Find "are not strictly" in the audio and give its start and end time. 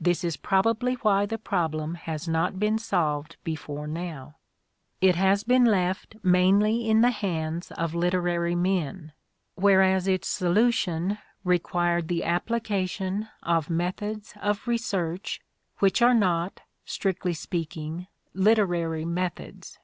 16.00-17.34